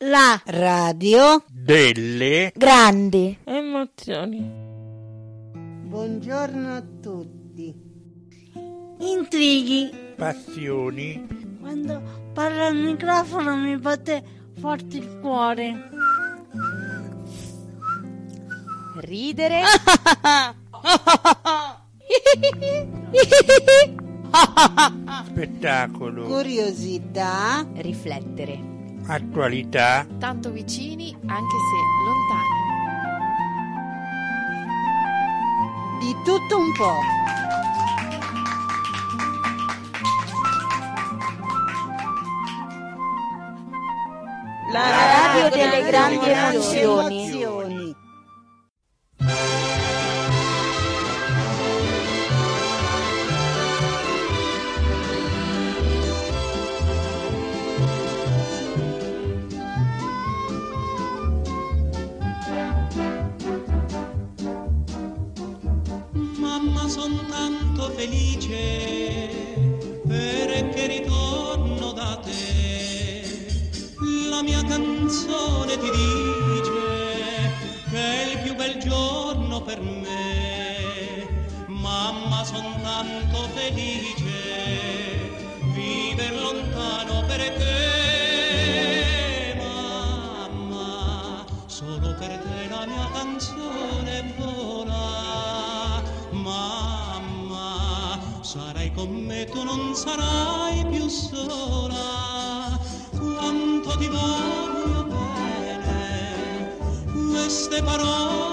[0.00, 4.46] La radio delle grandi emozioni.
[5.86, 7.74] Buongiorno a tutti.
[8.98, 9.90] Intrighi.
[10.14, 11.26] passioni,
[11.60, 14.22] Quando parlo al microfono mi batte
[14.60, 15.88] forte il cuore.
[19.00, 19.62] Ridere,
[25.24, 28.75] spettacolo, Curiosità, riflettere.
[29.06, 32.56] Attualità, tanto vicini anche se lontani.
[36.06, 36.94] di tutto un po'.
[44.72, 47.85] La radio delle grandi emozioni.
[67.96, 69.28] Felice
[70.06, 73.24] perché ritorno da te.
[74.28, 77.54] La mia canzone ti dice
[77.90, 81.26] che è il più bel giorno per me.
[81.68, 84.25] Mamma son tanto felice
[99.66, 102.78] non sarai più sola.
[103.18, 106.76] Quanto ti voglio bene
[107.32, 108.45] queste parole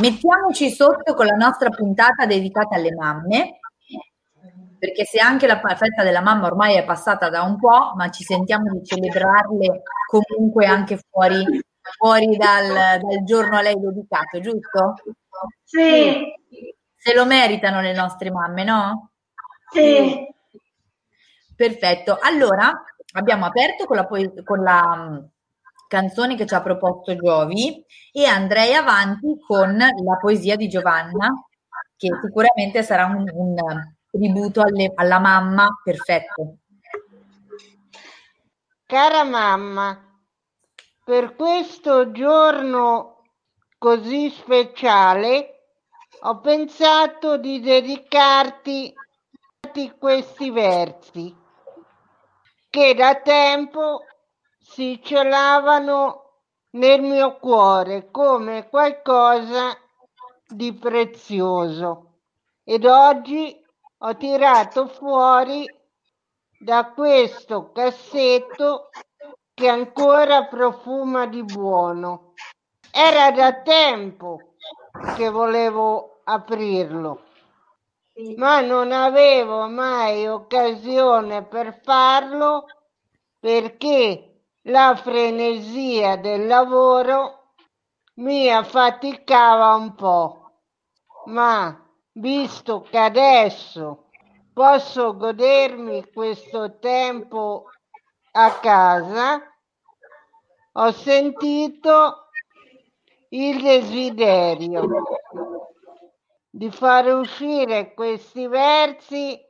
[0.00, 3.60] Mettiamoci sotto con la nostra puntata dedicata alle mamme,
[4.78, 8.24] perché se anche la festa della mamma ormai è passata da un po', ma ci
[8.24, 11.44] sentiamo di celebrarle comunque anche fuori,
[11.98, 14.94] fuori dal, dal giorno a lei dedicato, giusto?
[15.64, 16.32] Sì,
[16.96, 19.10] Se lo meritano le nostre mamme, no?
[19.70, 20.26] sì.
[21.54, 22.16] Perfetto.
[22.22, 22.82] Allora,
[23.12, 25.22] abbiamo aperto con la, con la
[25.90, 31.28] canzone che ci ha proposto Giovi e andrei avanti con la poesia di Giovanna,
[31.96, 33.56] che sicuramente sarà un, un
[34.08, 36.58] tributo alle- alla mamma perfetto.
[38.86, 40.00] Cara mamma,
[41.04, 43.24] per questo giorno
[43.76, 45.56] così speciale
[46.20, 48.94] ho pensato di dedicarti
[49.98, 51.34] questi versi
[52.68, 54.04] che da tempo
[54.70, 56.42] si celavano
[56.76, 59.76] nel mio cuore come qualcosa
[60.46, 62.18] di prezioso
[62.62, 63.60] ed oggi
[63.98, 65.68] ho tirato fuori
[66.56, 68.90] da questo cassetto
[69.52, 72.34] che ancora profuma di buono.
[72.92, 74.54] Era da tempo
[75.16, 77.24] che volevo aprirlo
[78.36, 82.66] ma non avevo mai occasione per farlo
[83.38, 84.29] perché
[84.64, 87.54] la frenesia del lavoro
[88.16, 90.50] mi affaticava un po'.
[91.26, 91.76] Ma
[92.12, 94.08] visto che adesso
[94.52, 97.64] posso godermi questo tempo
[98.32, 99.40] a casa,
[100.72, 102.28] ho sentito
[103.30, 104.86] il desiderio
[106.50, 109.40] di fare uscire questi versi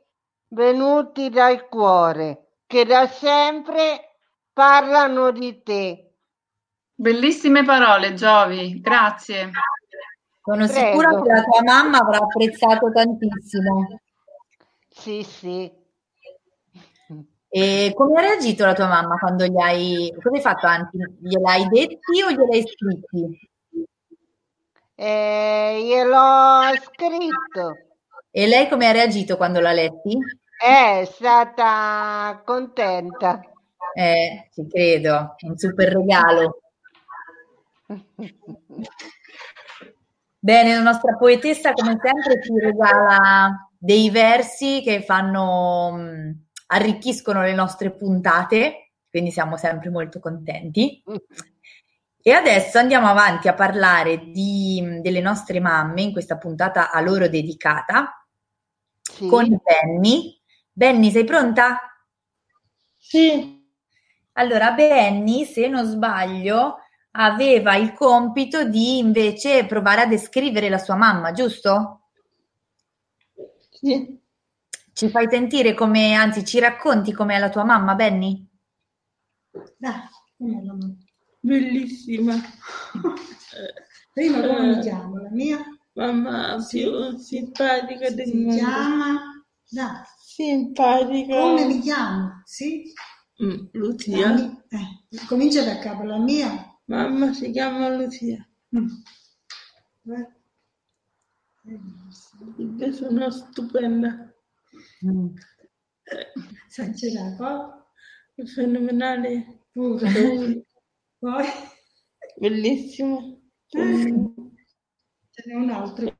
[0.49, 4.10] venuti dal cuore, che da sempre
[4.53, 6.13] parlano di te.
[6.93, 9.49] Bellissime parole, Giovi, grazie.
[10.43, 10.87] Sono Prego.
[10.87, 13.99] sicura che la tua mamma avrà apprezzato tantissimo.
[14.89, 15.71] Sì, sì.
[17.53, 20.13] E come ha reagito la tua mamma quando gli hai...
[20.21, 20.97] Cosa hai fatto, Anti?
[21.21, 23.49] Gliel'hai detti o gliel'hai scritti?
[24.95, 27.77] Eh, gliel'ho scritto.
[28.31, 30.17] E lei come ha reagito quando l'ha letti?
[30.57, 33.41] È stata contenta.
[33.93, 36.61] Eh, ci credo, un super regalo.
[40.39, 47.53] Bene, la nostra poetessa come sempre ci regala dei versi che fanno, mh, arricchiscono le
[47.53, 51.03] nostre puntate, quindi siamo sempre molto contenti.
[52.23, 57.27] E adesso andiamo avanti a parlare di- delle nostre mamme in questa puntata a loro
[57.27, 58.25] dedicata
[59.01, 59.27] Sì.
[59.27, 60.39] con Benny.
[60.71, 61.79] Benny, sei pronta?
[62.97, 63.59] Sì.
[64.41, 66.77] Allora, Benny, se non sbaglio,
[67.11, 72.07] aveva il compito di invece provare a descrivere la sua mamma, giusto?
[73.69, 74.19] Sì.
[74.93, 78.43] Ci fai sentire come, anzi, ci racconti com'è la tua mamma, Benny?
[79.77, 80.01] Dai,
[80.37, 80.95] com'è la mamma?
[81.39, 82.33] Bellissima.
[84.11, 84.75] Prima come Eh.
[84.75, 85.17] mi chiamo?
[85.21, 85.59] La mia
[85.93, 88.55] Mamma più simpatica del si mondo.
[88.55, 89.43] chiama...
[89.69, 91.39] Dai, Simpatica.
[91.39, 92.41] come mi chiamo?
[92.45, 92.91] Sì?
[93.43, 94.33] Mm, La Lucia.
[94.33, 96.65] mi- eh, comincia da capo, la mia...
[96.85, 98.45] Mamma si chiama Lucia.
[98.75, 98.87] Mm.
[100.13, 100.27] Eh.
[102.57, 104.33] Perché sono stupenda.
[106.67, 107.87] Sai, ce l'ha qua?
[108.35, 109.63] È fenomenale.
[109.71, 110.65] Pure.
[111.19, 111.45] Poi
[112.37, 113.41] Bellissimo.
[113.69, 114.13] Eh.
[115.29, 116.19] ce n'è un altro.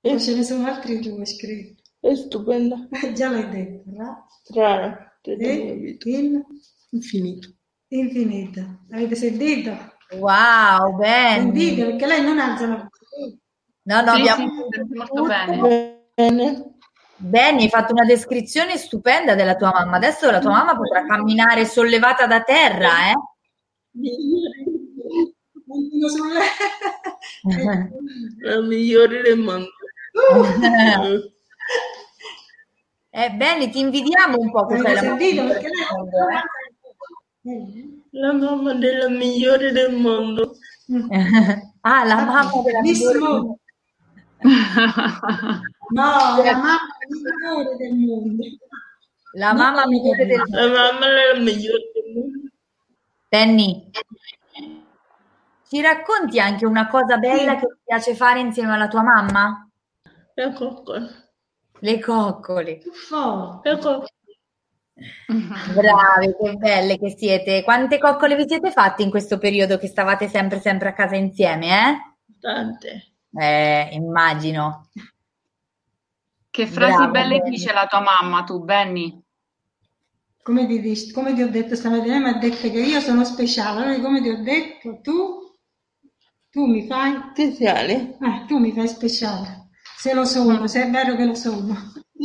[0.00, 1.82] Poi ce ne sono altri due scritti.
[1.98, 2.86] È stupenda.
[2.90, 4.26] Eh, Già l'hai detto, no?
[4.44, 5.15] Strana.
[5.32, 6.44] E in
[6.90, 7.48] Infinito.
[7.88, 8.84] infinita.
[8.92, 9.94] Avete sentito?
[10.18, 11.40] Wow, Benny!
[11.40, 13.38] Sentite, perché lei non alza la voce.
[13.82, 16.10] No, no, Sì, abbiamo sì, molto bene.
[16.14, 16.74] Bene.
[17.18, 19.96] Benny, hai fatto una descrizione stupenda della tua mamma.
[19.96, 23.14] Adesso la tua mamma potrà camminare sollevata da terra, eh?
[28.42, 29.68] La migliore del mondo.
[33.18, 35.46] Eh, Benny, ti invidiamo un po' Avete sei la sentito?
[35.46, 36.16] Perché del lei mondo,
[37.44, 38.04] Eh.
[38.10, 40.56] La mamma della migliore del mondo.
[41.80, 43.58] Ah, la mamma della migliore Mo.
[45.94, 46.78] No, la mamma
[47.08, 48.44] migliore del mondo.
[49.32, 52.48] la mamma migliore del La mamma della migliore del mondo.
[53.30, 53.90] Benny,
[55.68, 59.66] ci racconti anche una cosa bella che ti piace fare insieme alla tua mamma?
[60.34, 61.25] La coccola.
[61.80, 62.80] Le coccole.
[63.62, 64.06] La coccola.
[65.74, 67.62] Brave, che belle che siete.
[67.62, 71.66] Quante coccole vi siete fatte in questo periodo che stavate sempre sempre a casa insieme,
[71.68, 71.96] eh?
[72.40, 72.92] Tante.
[73.38, 74.88] Eh, immagino.
[76.50, 77.50] Che frasi Brava, belle Benny.
[77.50, 79.22] dice la tua mamma, tu, Benny?
[80.42, 83.82] Come ti, come ti ho detto stamattina, mi ha detto che io sono speciale.
[83.84, 85.40] Allora, come ti ho detto, tu,
[86.50, 87.94] tu mi fai, Speciale.
[88.20, 89.55] eh, tu mi fai speciale.
[89.96, 91.74] Se lo sono, se è vero che lo sono.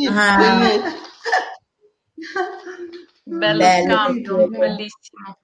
[0.09, 0.59] Ah.
[3.23, 4.57] Bello Bello, scambio, sì.
[4.57, 5.37] bellissimo.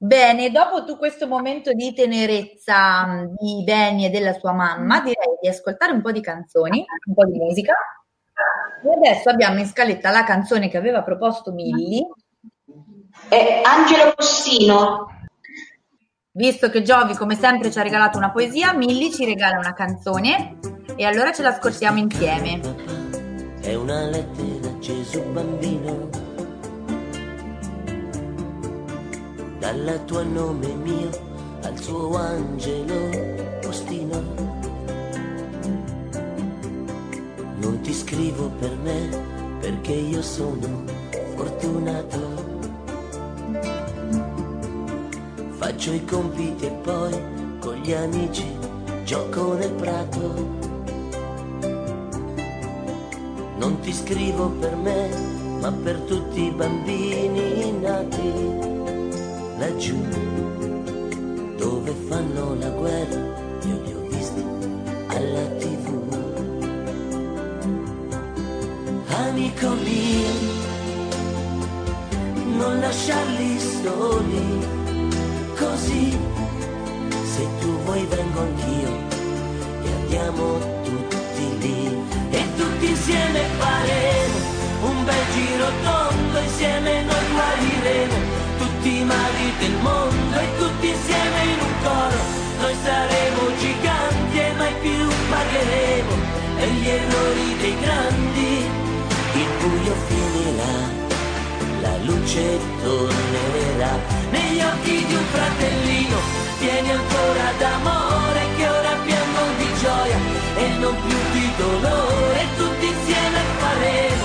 [0.00, 5.36] Bene, dopo tu questo momento di tenerezza mh, di Benny e della sua mamma, direi
[5.40, 7.74] di ascoltare un po' di canzoni, un po' di musica.
[8.84, 12.06] E adesso abbiamo in scaletta la canzone che aveva proposto Milli.
[13.28, 15.06] È Angelo Possino.
[16.30, 20.67] Visto che Giovi, come sempre, ci ha regalato una poesia, Milli ci regala una canzone
[20.98, 22.60] e allora ce l'ascoltiamo insieme.
[23.60, 26.08] È una lettera a Gesù bambino,
[29.60, 31.08] dal tuo nome mio
[31.62, 33.10] al suo angelo
[33.60, 34.22] postino.
[37.60, 40.82] Non ti scrivo per me perché io sono
[41.36, 42.46] fortunato.
[45.50, 48.46] Faccio i compiti e poi con gli amici
[49.04, 50.67] gioco nel prato.
[53.58, 55.10] Non ti scrivo per me,
[55.60, 58.32] ma per tutti i bambini nati
[59.58, 59.96] laggiù,
[61.56, 63.20] dove fanno la guerra,
[63.64, 64.44] io li ho visti
[65.08, 65.86] alla tv.
[69.08, 70.30] Amico mio,
[72.58, 74.66] non lasciarli soli,
[75.56, 76.16] così,
[77.24, 78.90] se tu vuoi vengo anch'io
[79.82, 82.17] e andiamo tutti lì
[82.88, 84.38] insieme faremo
[84.82, 88.16] un bel giro tondo, insieme noi guariremo
[88.58, 92.20] tutti i mali del mondo e tutti insieme in un coro.
[92.60, 96.14] Noi saremo giganti e mai più pagheremo
[96.56, 98.86] per gli errori dei grandi
[99.34, 101.06] il buio finirà
[101.80, 103.98] la luce tornerà.
[104.30, 106.18] Negli occhi di un fratellino
[106.58, 108.47] tieni ancora d'amore
[109.80, 110.18] gioia
[110.56, 112.40] e non più di dolore.
[112.56, 114.24] Tutti insieme faremo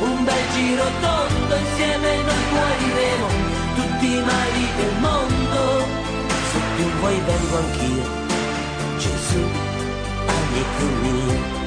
[0.00, 3.28] un bel giro tondo insieme noi guariremo
[3.76, 5.60] tutti i mali del mondo.
[6.50, 8.06] Se tu vuoi vengo anch'io
[8.98, 9.42] Gesù
[10.26, 11.57] amico mio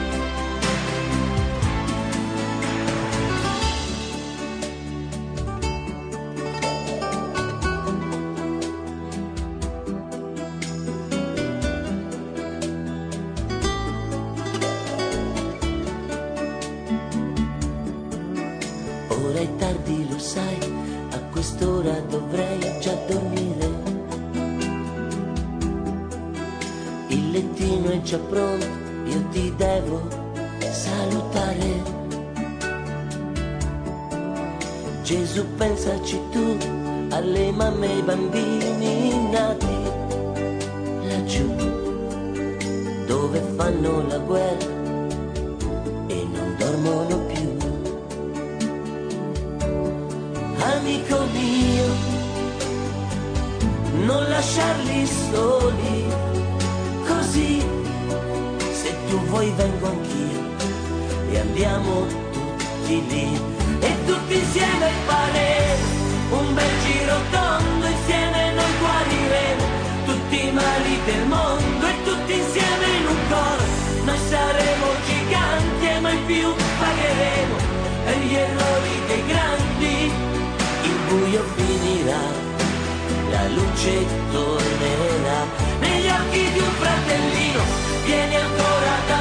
[61.62, 63.40] andiamo tutti lì.
[63.80, 69.66] E tutti insieme faremo un bel giro tondo, insieme noi guariremo
[70.06, 73.64] tutti i mali del mondo e tutti insieme in un coro.
[74.06, 76.48] Noi saremo giganti e mai più
[76.80, 77.56] pagheremo
[78.06, 80.12] per gli errori dei grandi.
[80.84, 82.24] Il buio finirà,
[83.30, 85.40] la luce tornerà.
[85.80, 87.62] Negli occhi di un fratellino,
[88.06, 89.21] vieni ancora d'amore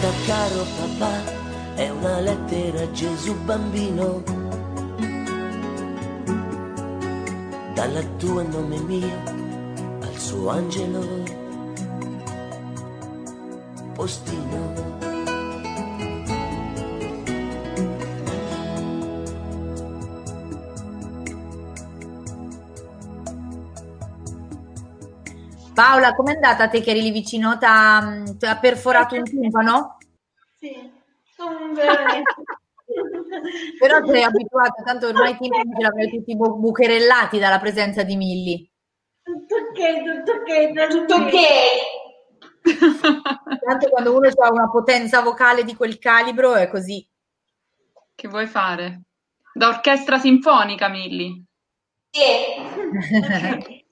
[0.00, 4.22] Questa caro papà è una lettera a Gesù bambino.
[7.74, 9.22] Dalla tua nome mio
[10.00, 11.06] al suo angelo
[13.92, 14.99] postino.
[25.80, 27.56] Paola, com'è andata a te che eri lì vicino?
[27.56, 29.96] T'ha, ti ha perforato un timpano?
[30.58, 30.92] Sì,
[31.34, 32.22] sono bene.
[33.80, 38.14] Però sei abituata, tanto ormai i timpani ce l'avrai tutti bu- bucherellati dalla presenza di
[38.16, 38.70] Milli.
[39.22, 41.32] Tutto ok, tutto ok, Tutto ok.
[43.64, 47.08] Tanto quando uno ha una potenza vocale di quel calibro è così.
[48.14, 49.04] Che vuoi fare?
[49.54, 51.42] Da orchestra sinfonica, Milli.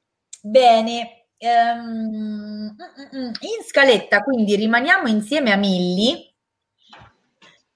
[0.43, 3.33] Bene, ehm, mm, mm, mm.
[3.41, 6.29] in scaletta quindi rimaniamo insieme a Milli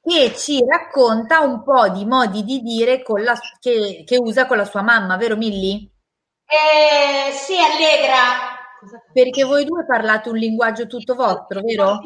[0.04, 4.64] che ci racconta un po' di modi di dire la- che, che usa con la
[4.64, 5.88] sua mamma, vero Milli?
[6.44, 8.58] Eh, sì, Allegra.
[9.12, 12.00] Perché voi due parlate un linguaggio tutto vostro, vero?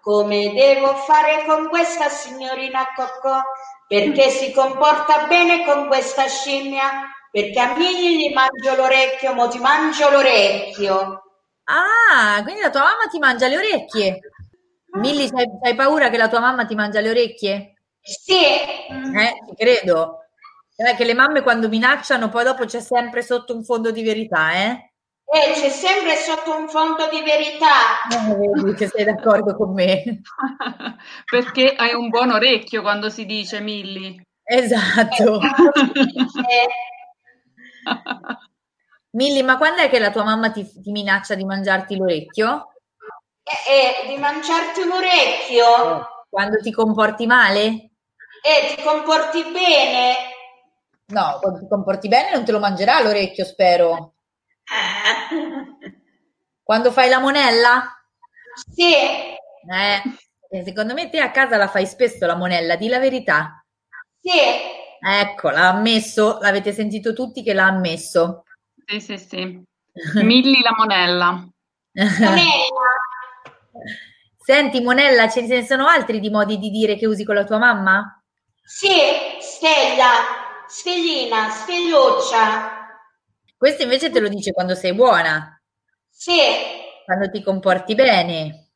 [0.00, 3.40] Come devo fare con questa signorina Coccò?
[3.88, 6.88] Perché si comporta bene con questa scimmia?
[7.36, 11.22] Perché a Migli gli mangio l'orecchio, mo ti mangio l'orecchio.
[11.64, 14.20] Ah, quindi la tua mamma ti mangia le orecchie.
[14.94, 17.74] Milli, c'hai, c'hai paura che la tua mamma ti mangia le orecchie?
[18.00, 18.38] Sì.
[18.38, 20.20] Eh, credo.
[20.76, 24.54] Eh, che le mamme quando minacciano poi dopo c'è sempre sotto un fondo di verità,
[24.54, 24.92] eh?
[25.30, 28.00] E c'è sempre sotto un fondo di verità.
[28.14, 30.22] Eh, vedi che sei d'accordo con me.
[31.30, 34.24] Perché hai un buon orecchio quando si dice Milli.
[34.42, 35.38] Esatto.
[35.42, 36.68] Eh,
[39.16, 42.72] Milli, ma quando è che la tua mamma ti, ti minaccia di mangiarti l'orecchio?
[43.42, 46.24] E, e di mangiarti un orecchio?
[46.28, 47.90] Quando ti comporti male?
[48.42, 50.14] E ti comporti bene?
[51.06, 54.14] No, quando ti comporti bene non te lo mangerà l'orecchio, spero.
[56.62, 57.96] Quando fai la monella?
[58.74, 58.92] Sì.
[58.92, 60.02] Eh,
[60.50, 63.64] eh, secondo me te a casa la fai spesso la monella, di la verità.
[64.20, 64.84] Sì.
[65.00, 68.44] Ecco, l'ha ammesso, l'avete sentito tutti che l'ha ammesso.
[68.86, 69.62] Sì, sì, sì.
[70.22, 71.48] Milli la monella.
[74.46, 77.58] Senti, Monella, ce ne sono altri di modi di dire che usi con la tua
[77.58, 78.22] mamma?
[78.62, 78.88] Sì,
[79.40, 82.86] Stella, Stellina, Stelluccia.
[83.56, 85.60] Questo invece te lo dice quando sei buona,
[86.08, 86.38] Sì,
[87.04, 88.68] quando ti comporti bene,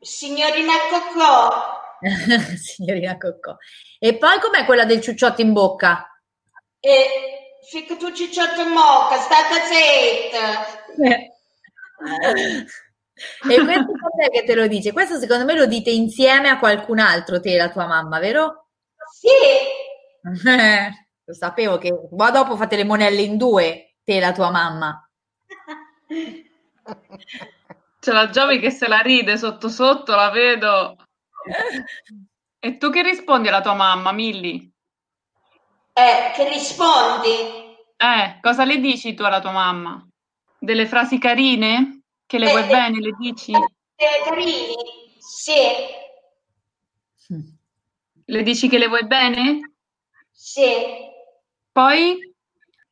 [0.00, 1.73] signorina Cocò.
[2.56, 3.56] signorina Coccò.
[3.98, 6.06] E poi com'è quella del ciucciotto in bocca?
[6.80, 10.82] E fica tu cicciotto in mocca, stata zitta.
[13.48, 14.92] E questo cos'è che te lo dice?
[14.92, 18.70] Questo secondo me lo dite insieme a qualcun altro, te e la tua mamma, vero?
[19.12, 19.28] Sì.
[21.26, 25.08] Lo sapevo che ma dopo fate le monelle in due, te e la tua mamma.
[28.00, 30.96] C'è la Giovi che se la ride sotto sotto, la vedo.
[32.60, 34.72] E tu che rispondi alla tua mamma, Milli?
[35.96, 37.76] Eh, che rispondi?
[37.96, 40.06] Eh, cosa le dici tu alla tua mamma?
[40.58, 42.02] Delle frasi carine?
[42.26, 43.52] Che le Eh, vuoi bene, le dici?
[43.52, 44.74] Eh, carini?
[45.18, 45.52] Sì,
[48.26, 49.74] Le dici che le vuoi bene?
[50.32, 50.62] sì,
[51.70, 52.34] Poi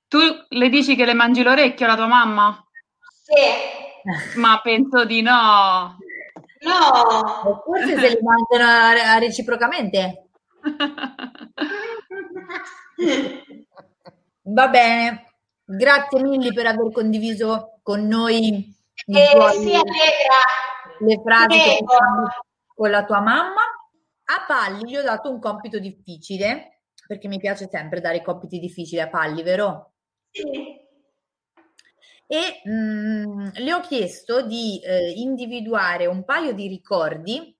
[0.09, 0.19] tu
[0.49, 2.67] le dici che le mangi l'orecchio alla tua mamma?
[3.25, 4.39] sì.
[4.39, 5.97] Ma penso di no.
[6.64, 7.62] No.
[7.64, 10.28] Forse se le mangiano reciprocamente.
[14.45, 15.33] Va bene,
[15.64, 18.75] grazie mille per aver condiviso con noi
[19.07, 19.73] Eh, tuoi- sì,
[21.04, 21.85] le frasi che
[22.75, 23.61] con la tua mamma.
[24.25, 29.01] A Palli gli ho dato un compito difficile, perché mi piace sempre dare compiti difficili
[29.01, 29.92] a Palli, vero?
[30.31, 30.72] Sì.
[32.27, 37.57] E mm, le ho chiesto di eh, individuare un paio di ricordi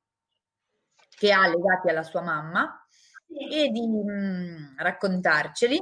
[1.09, 2.87] che ha legati alla sua mamma
[3.29, 5.81] e di mm, raccontarceli.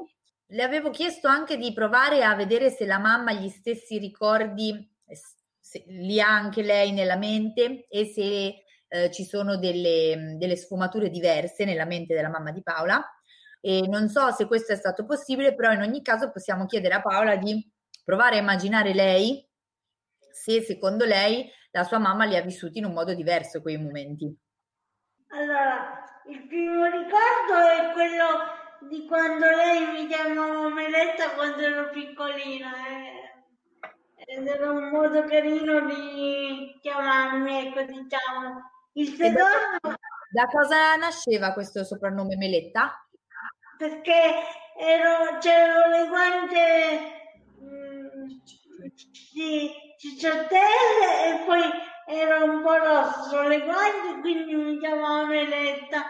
[0.53, 4.71] Le avevo chiesto anche di provare a vedere se la mamma gli stessi ricordi
[5.07, 11.09] eh, li ha anche lei nella mente e se eh, ci sono delle, delle sfumature
[11.09, 13.03] diverse nella mente della mamma di Paola.
[13.61, 17.03] E non so se questo è stato possibile, però in ogni caso possiamo chiedere a
[17.03, 17.65] Paola di
[18.11, 19.49] provare a immaginare lei
[20.33, 24.37] se secondo lei la sua mamma li ha vissuti in un modo diverso quei momenti.
[25.29, 32.73] Allora, il primo ricordo è quello di quando lei mi chiamava Meletta quando ero piccolina.
[32.89, 34.25] eh.
[34.25, 38.71] Ed era un modo carino di chiamarmi, ecco, diciamo.
[38.95, 39.45] Il secondo
[40.33, 43.07] da cosa nasceva questo soprannome Meletta?
[43.81, 44.43] perché
[44.79, 47.20] ero, c'erano le guance
[49.33, 51.63] di cicciotelle e poi
[52.07, 56.07] era un po' rosso le guance, quindi mi chiamavo Meletta.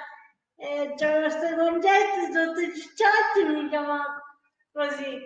[0.56, 4.20] E c'erano queste concette sotto i cicciotti, mi chiamavo
[4.72, 5.18] così.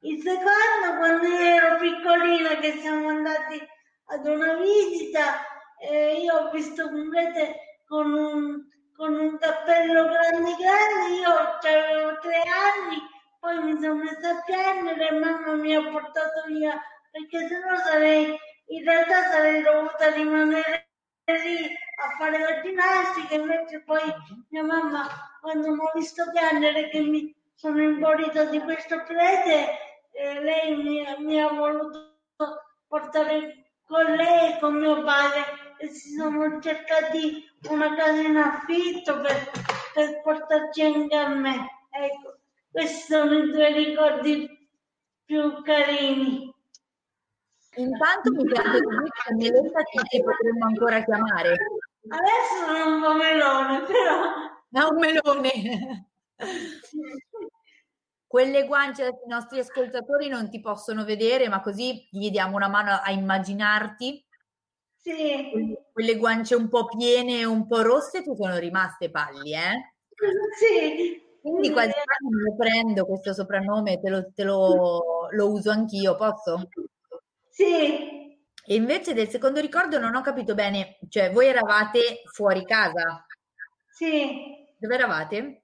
[0.00, 3.60] Il secondo, quando io ero piccolina, che siamo andati
[4.06, 5.44] ad una visita,
[5.80, 12.18] eh, io ho visto un prete con un, con un cappello grande grande, io avevo
[12.18, 12.98] tre anni,
[13.38, 16.80] poi mi sono messa a piangere e mamma mi ha portato via,
[17.12, 18.34] perché sennò sarei,
[18.68, 20.88] in realtà sarei dovuta rimanere
[21.26, 24.00] lì a fare la ginnastica, invece poi
[24.48, 25.06] mia mamma,
[25.40, 29.68] quando mi ha visto piangere che mi sono imborita di questo prete,
[30.12, 32.16] eh, lei mi, mi ha voluto
[32.88, 39.20] portare con lei e con mio padre e si sono cercati una casa in affitto
[39.20, 39.50] per,
[39.92, 41.86] per portarci anche a me.
[41.90, 42.38] Ecco,
[42.70, 44.68] questi sono i due ricordi
[45.24, 46.51] più carini.
[47.76, 51.56] Intanto mi piace di dire che Meletta ci potremmo ancora chiamare.
[52.08, 54.22] Adesso sono un po' melone, però
[54.70, 56.10] È un melone.
[58.26, 62.92] Quelle guance i nostri ascoltatori non ti possono vedere, ma così gli diamo una mano
[62.92, 64.26] a immaginarti.
[64.96, 69.94] sì, Quelle guance un po' piene e un po' rosse ti sono rimaste palli, eh?
[70.58, 71.20] sì.
[71.42, 76.14] Quindi quasi quasi me lo prendo questo soprannome, te lo, te lo- lo uso anch'io,
[76.16, 76.68] posso?
[77.52, 83.26] Sì, E invece del secondo ricordo non ho capito bene, cioè voi eravate fuori casa,
[83.90, 84.66] sì.
[84.78, 85.62] dove eravate?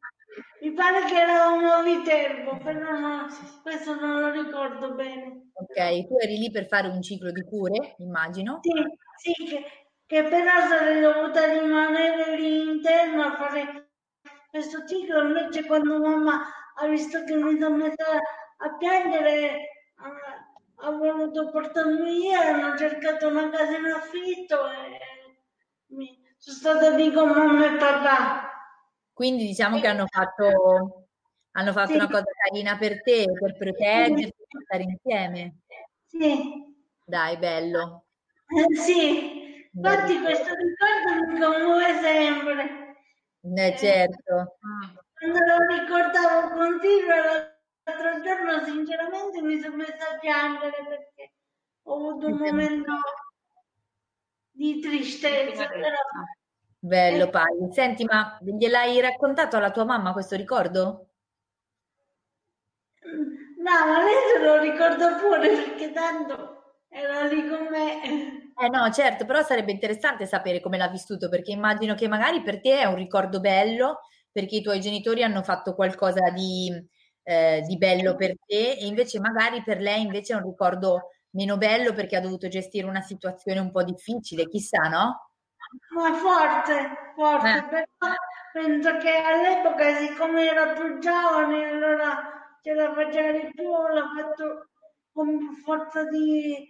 [0.61, 3.27] mi pare che eravamo a Viterbo, però no,
[3.63, 5.51] questo non lo ricordo bene.
[5.55, 8.61] Ok, tu eri lì per fare un ciclo di cure, immagino.
[8.63, 9.65] Sì, sì, che,
[10.05, 13.91] che però sarei dovuta rimanere lì interno a fare
[14.51, 18.21] questo ciclo, invece quando mamma ha visto che mi sono messa
[18.61, 21.18] a piangere ha, ha voluto
[21.51, 24.99] portarmi via, hanno cercato una casa in affitto e
[25.89, 28.51] mi, sono stata lì con mamma e papà.
[29.13, 31.09] Quindi diciamo che hanno fatto,
[31.53, 31.97] hanno fatto Sì.
[31.97, 35.59] una cosa carina per te, per proteggerti, per stare insieme.
[36.07, 38.05] Sì, Dai, bello.
[38.49, 42.97] eh, sì, infatti questo ricordo mi commuove sempre.
[43.41, 44.59] Eh, certo.
[45.15, 47.58] Quando lo ricordavo continuo
[47.89, 51.33] l'altro giorno sinceramente mi sono messa a piangere perché
[51.85, 52.93] ho avuto un momento
[54.51, 55.97] di tristezza, però
[56.81, 57.73] Bello, Pai.
[57.73, 61.07] Senti, ma gliel'hai raccontato alla tua mamma questo ricordo?
[63.03, 68.53] no, ma lei se lo ricordo pure perché tanto era lì con me.
[68.57, 72.61] Eh no, certo, però sarebbe interessante sapere come l'ha vissuto, perché immagino che magari per
[72.61, 76.73] te è un ricordo bello, perché i tuoi genitori hanno fatto qualcosa di,
[77.29, 81.59] eh, di bello per te, e invece magari per lei invece è un ricordo meno
[81.59, 85.29] bello perché ha dovuto gestire una situazione un po' difficile, chissà, no?
[85.95, 88.15] Ma forte, forte, però
[88.51, 94.69] penso che all'epoca, siccome ero più giovane, allora ce la di più, l'ha fatto
[95.13, 96.67] con più forza di,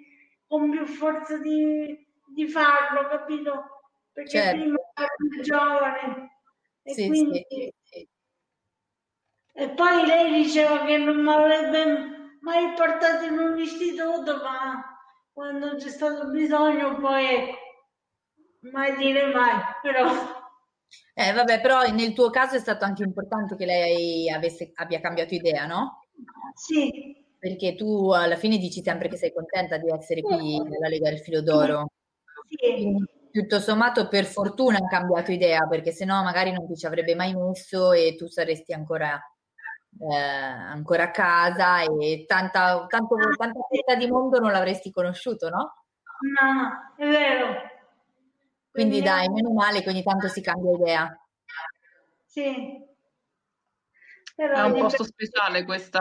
[0.49, 3.83] con più forza di, di farlo, capito?
[4.13, 4.57] Perché Certo.
[4.57, 6.31] prima ero più giovane
[6.83, 7.47] e Sì, quindi...
[7.49, 7.73] sì.
[9.61, 14.85] E poi lei diceva che non mi avrebbe mai portato in un istituto, ma
[15.33, 17.27] quando c'è stato bisogno poi
[18.71, 20.09] mai dire mai, però
[21.15, 25.35] Eh, vabbè, però nel tuo caso è stato anche importante che lei avesse- abbia cambiato
[25.35, 26.05] idea, no?
[26.55, 27.17] Sì.
[27.37, 31.19] Perché tu alla fine dici sempre che sei contenta di essere qui nella Lega del
[31.19, 31.89] Filo d'Oro.
[32.61, 37.17] Quindi, tutto sommato, per fortuna ha cambiato idea, perché sennò magari non ti ci avrebbe
[37.17, 39.21] mai messo e tu saresti ancora,
[40.01, 45.85] eh, ancora a casa e tanta, tanto, tanta fetta di mondo non l'avresti conosciuto, no?
[46.41, 47.55] no, è vero,
[48.71, 51.27] Quindi dai, meno male che ogni tanto si cambia idea.
[52.27, 52.87] sì.
[54.39, 55.99] È un posto speciale questo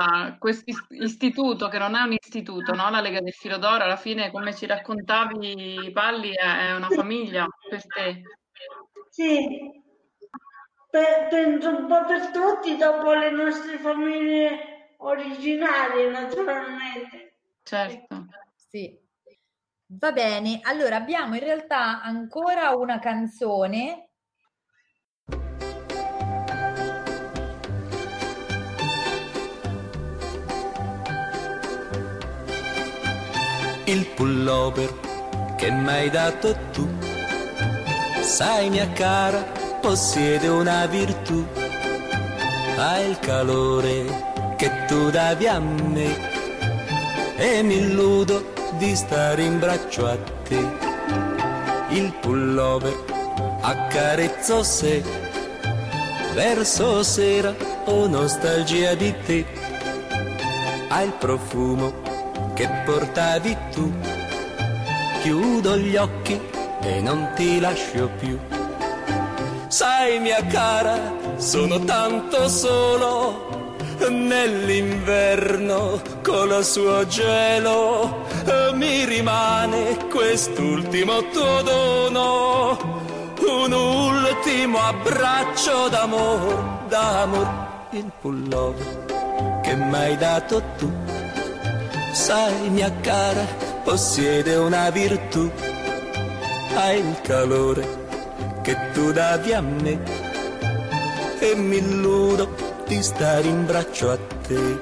[0.90, 2.88] istituto, che non è un istituto, no?
[2.92, 7.82] La Lega del Filo d'Oro, alla fine, come ci raccontavi, Palli, è una famiglia per
[7.88, 8.22] te.
[9.10, 9.82] Sì,
[10.90, 17.36] Pe- penso un po' per tutti dopo le nostre famiglie originarie, naturalmente.
[17.64, 18.26] Certo.
[18.56, 18.98] Sì.
[19.90, 24.08] Va bene, allora abbiamo in realtà ancora una canzone.
[33.88, 34.94] il pullover
[35.56, 36.88] che mi hai dato tu.
[38.20, 41.46] Sai mia cara, possiede una virtù,
[42.78, 46.16] ha il calore che tu davi a me
[47.38, 50.60] e mi illudo di stare in braccio a te.
[51.90, 52.96] Il pullover
[53.62, 55.04] accarezzo se
[56.34, 57.54] verso sera
[57.86, 59.46] ho nostalgia di te.
[60.90, 61.94] Ha il profumo
[62.54, 63.92] che portavi tu.
[65.22, 66.40] Chiudo gli occhi
[66.82, 68.57] e non ti lascio più.
[69.78, 70.98] Sai mia cara,
[71.36, 73.76] sono tanto solo
[74.10, 78.26] nell'inverno con il suo gelo.
[78.74, 82.76] Mi rimane quest'ultimo tuo dono,
[83.40, 87.48] un ultimo abbraccio d'amor, d'amor,
[87.92, 90.92] il pullover che mi hai dato tu.
[92.14, 93.46] Sai mia cara,
[93.84, 95.48] possiede una virtù,
[96.74, 97.97] ha il calore
[98.68, 99.98] che tu davi a me
[101.40, 102.50] e mi illudo
[102.86, 104.80] di stare in braccio a te.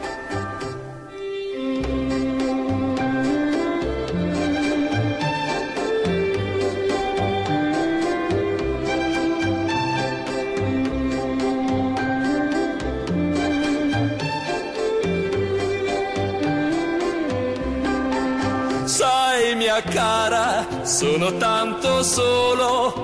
[18.86, 22.95] Sai mia cara, sono tanto solo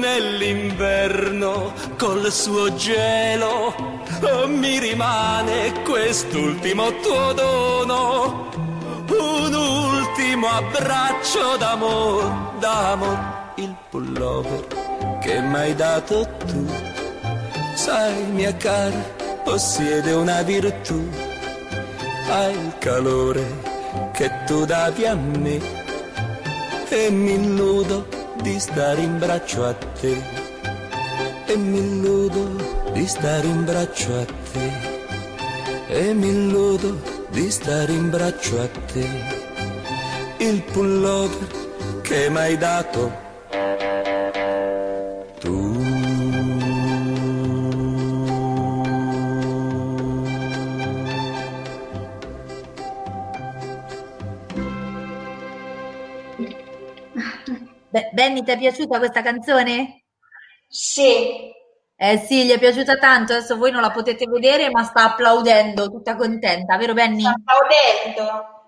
[0.00, 3.74] nell'inverno col suo gelo.
[4.22, 8.48] Oh, mi rimane quest'ultimo tuo dono,
[9.08, 13.18] un ultimo abbraccio d'amor, d'amor,
[13.56, 14.66] il pullover
[15.20, 16.66] che mi hai dato tu.
[17.74, 19.02] sai mia cara,
[19.44, 21.08] possiede una virtù,
[22.28, 23.44] ha il calore
[24.12, 25.60] che tu davi a me
[26.88, 30.16] e mi illudo di stare in braccio a te.
[31.46, 34.72] E mi illudo di stare in braccio a te.
[35.88, 37.00] E mi illudo
[37.30, 39.06] di stare in braccio a te.
[40.38, 41.46] Il pullover
[42.02, 43.12] che m'hai dato.
[45.38, 45.69] Tu
[57.90, 60.04] Beh, Benny, ti è piaciuta questa canzone?
[60.68, 61.50] Sì.
[61.96, 63.32] Eh sì, gli è piaciuta tanto.
[63.32, 67.24] Adesso voi non la potete vedere, ma sta applaudendo, tutta contenta, vero Benny?
[67.24, 68.58] applaudendo.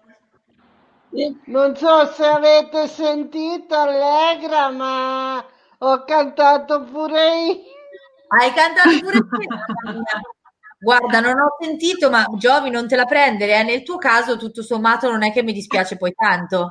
[1.47, 5.45] Non so se avete sentito Allegra, ma
[5.79, 7.61] ho cantato pure io.
[8.29, 10.21] Hai cantato pure mia.
[10.79, 13.61] Guarda, non ho sentito, ma Giovi, non te la prendere.
[13.61, 13.63] eh.
[13.63, 16.69] Nel tuo caso, tutto sommato, non è che mi dispiace poi tanto.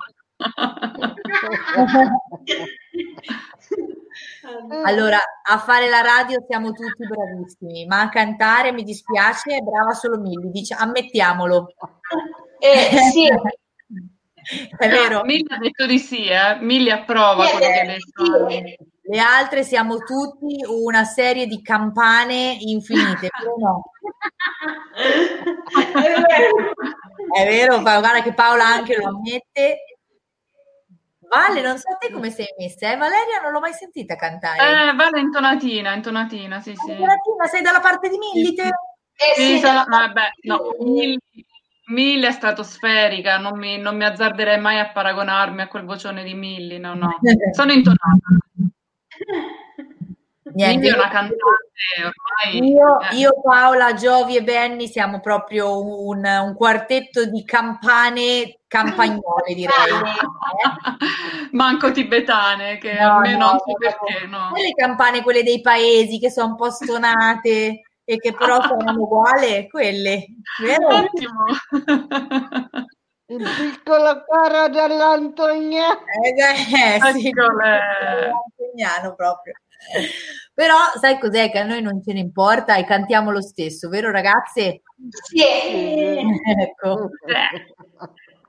[4.83, 9.93] Allora, a fare la radio siamo tutti bravissimi, ma a cantare mi dispiace, è brava
[9.93, 11.73] solo Milly, dice, ammettiamolo.
[12.59, 13.27] Eh, sì.
[14.77, 15.21] È vero.
[15.23, 16.57] Milly ha detto di sì, eh.
[16.59, 18.47] Milly approva quello che hai detto.
[19.03, 23.83] Le altre siamo tutti una serie di campane infinite, però no.
[27.33, 29.90] È vero, guarda che Paola anche lo ammette.
[31.31, 32.97] Vale, non so te come sei messa, eh?
[32.97, 34.89] Valeria non l'ho mai sentita cantare.
[34.91, 36.89] Eh, vale intonatina, intonatina, sì, sì.
[36.89, 38.69] Latina, sei dalla parte di Milly te?
[39.35, 40.61] Sì, sono- vabbè, no,
[41.85, 46.33] Milly è stratosferica, non mi, non mi azzarderei mai a paragonarmi a quel vocione di
[46.33, 47.17] Milly, no, no.
[47.55, 48.27] Sono intonata.
[50.53, 51.35] Niente, io- cantante
[51.97, 52.69] ormai...
[52.69, 53.15] Io, eh.
[53.15, 59.69] io, Paola, Giovi e Benny siamo proprio un, un quartetto di campane campagnole, direi.
[61.51, 64.51] Manco tibetane, che No, a me no, non so perché, no.
[64.53, 69.01] Sai le campane, quelle dei paesi che sono un po' stonate e che però suonano
[69.01, 70.25] uguale, quelle,
[70.61, 70.87] vero?
[70.87, 71.45] Ottimo.
[73.31, 75.97] Il piccolo coro dell'Antonia.
[76.03, 77.79] Eh, eh, sì, Eccole.
[78.29, 79.53] Antognano proprio.
[80.53, 84.11] Però sai cos'è che a noi non ce ne importa e cantiamo lo stesso, vero
[84.11, 84.81] ragazze?
[85.09, 85.41] Sì.
[86.59, 87.09] Ecco.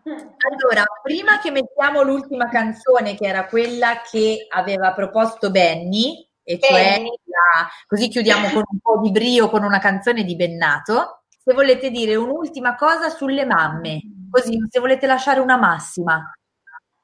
[0.03, 7.01] Allora, prima che mettiamo l'ultima canzone, che era quella che aveva proposto Benny, e cioè
[7.03, 11.23] la- così chiudiamo con un po' di brio con una canzone di Bennato.
[11.29, 14.01] Se volete dire un'ultima cosa sulle mamme,
[14.33, 16.33] così se volete lasciare una massima.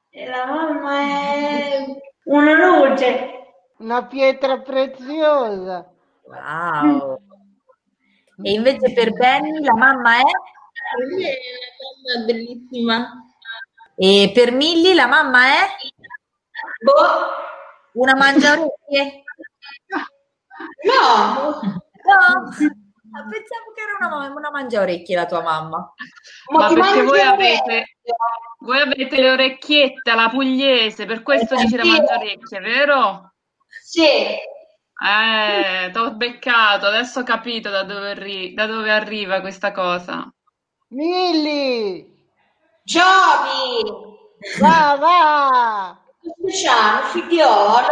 [0.09, 1.85] E la mamma è
[2.23, 3.29] una luce.
[3.77, 5.87] Una pietra preziosa.
[6.23, 7.21] Wow!
[8.41, 10.21] E invece per Benny la mamma è?
[10.21, 13.23] È una bellissima.
[13.95, 15.67] E per Milly la mamma è?
[16.83, 17.37] Boh.
[17.93, 19.23] Una mangiaorecchie?
[20.85, 21.59] No.
[22.05, 22.49] No?
[23.11, 25.93] Ah, Pensavo che era una, ma- una mangiaorecchie la tua mamma.
[26.51, 27.97] Ma ti perché voi avete,
[28.59, 31.89] voi avete le orecchiette alla pugliese, per questo dici la Sì.
[31.89, 33.33] mangiaorecchie, vero?
[33.83, 34.05] Sì.
[35.01, 40.29] Eh, t'ho beccato, adesso ho capito da dove, arri- da dove arriva questa cosa.
[40.89, 42.17] Milli!
[42.83, 44.17] Giovi.
[44.59, 45.99] Va, va!
[46.41, 47.87] Luciano, figliolo.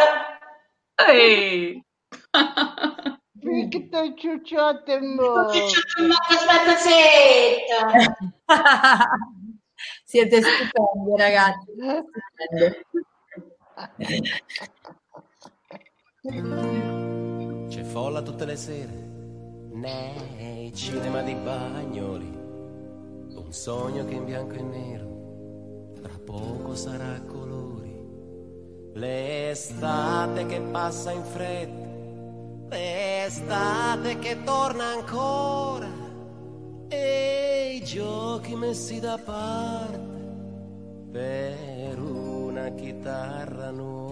[0.95, 1.81] Ehi!
[3.65, 5.57] Picchio ciucciotto in bocca.
[6.29, 7.77] Aspetta, zitto.
[10.05, 11.71] Siete stupendi, ragazzi.
[16.19, 17.67] Stupende.
[17.69, 18.93] C'è folla tutte le sere
[19.71, 22.35] nei cinema di Bagnoli.
[22.35, 25.15] Un sogno che in bianco e nero
[26.01, 27.95] tra poco sarà a colori.
[28.93, 31.86] L'estate che passa in fretta,
[32.69, 35.87] l'estate che torna ancora.
[36.89, 39.99] E i giochi messi da parte
[41.11, 44.07] per una chitarra nuova.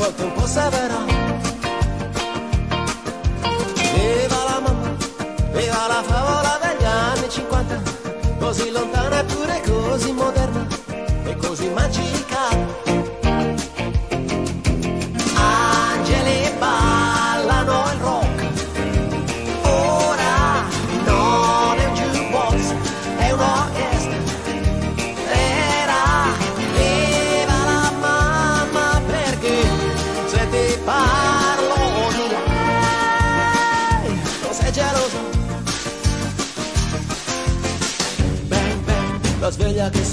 [0.00, 0.98] volta un po' severa.
[3.92, 4.96] Viva la mamma,
[5.52, 7.82] viva la favola degli anni 50,
[8.38, 10.66] così lontana eppure così moderna
[11.24, 12.19] e così magica.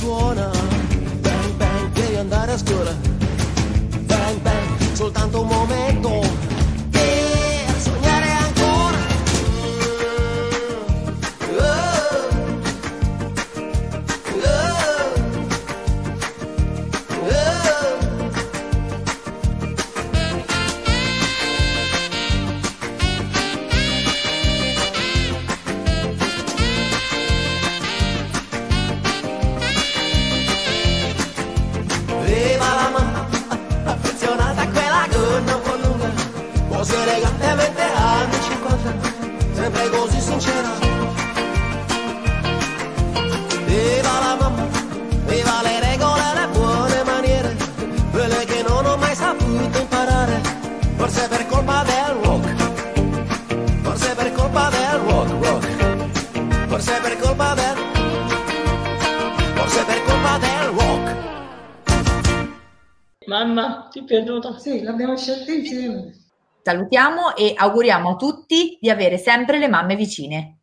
[0.08, 0.50] suona.
[1.22, 2.96] Bang bang, devi andare a scuola.
[4.06, 6.17] Bang bang, soltanto un momento.
[64.08, 64.58] piaciuta.
[64.58, 66.14] Sì, l'abbiamo scelta insieme.
[66.64, 70.62] Salutiamo e auguriamo a tutti di avere sempre le mamme vicine.